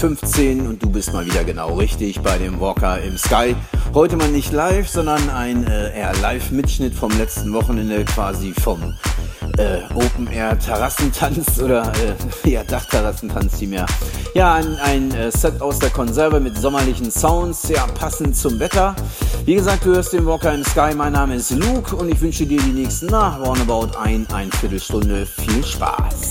[0.00, 3.54] 2015 und du bist mal wieder genau richtig bei dem Walker im Sky.
[3.92, 8.94] Heute mal nicht live, sondern ein äh, eher Live-Mitschnitt vom letzten Wochenende quasi vom
[9.58, 11.92] äh, Open Air Terrassentanz oder
[12.44, 13.84] äh, ja Dachterrassentanz vielmehr.
[14.32, 18.96] Ja, ein, ein äh, Set aus der Konserve mit sommerlichen Sounds, sehr passend zum Wetter.
[19.44, 20.94] Wie gesagt, du hörst den Walker im Sky.
[20.96, 25.26] Mein Name ist Luke und ich wünsche dir die nächsten, na, roundabout ein, ein Viertelstunde
[25.26, 26.29] viel Spaß.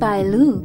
[0.00, 0.59] By Luke.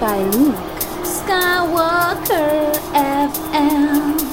[0.00, 0.54] By Luke
[1.02, 4.27] Skywalker FM.